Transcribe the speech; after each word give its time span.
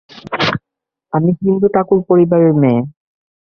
আমি 1.13 1.29
হিন্দু 1.39 1.67
ঠাকুর 1.75 1.99
পরিবারের 2.09 2.53
মেয়ে। 2.61 2.81